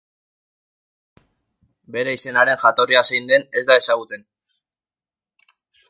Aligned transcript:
Bere 1.97 2.15
izenaren 2.19 2.63
jatorria 2.65 3.05
zein 3.11 3.31
den 3.33 3.47
ez 3.61 3.65
da 3.71 3.79
ezagutzen. 3.83 4.29